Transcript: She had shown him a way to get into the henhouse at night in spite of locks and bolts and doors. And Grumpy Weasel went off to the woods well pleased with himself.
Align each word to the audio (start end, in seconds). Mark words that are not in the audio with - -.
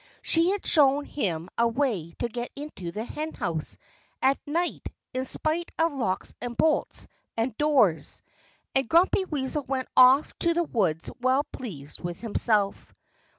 She 0.23 0.49
had 0.49 0.65
shown 0.65 1.05
him 1.05 1.47
a 1.59 1.67
way 1.67 2.13
to 2.17 2.27
get 2.27 2.49
into 2.55 2.91
the 2.91 3.05
henhouse 3.05 3.77
at 4.19 4.39
night 4.47 4.87
in 5.13 5.25
spite 5.25 5.69
of 5.77 5.93
locks 5.93 6.33
and 6.41 6.57
bolts 6.57 7.05
and 7.37 7.55
doors. 7.59 8.23
And 8.73 8.89
Grumpy 8.89 9.25
Weasel 9.25 9.61
went 9.61 9.89
off 9.95 10.33
to 10.39 10.55
the 10.55 10.63
woods 10.63 11.11
well 11.19 11.43
pleased 11.43 11.99
with 11.99 12.19
himself. 12.19 12.95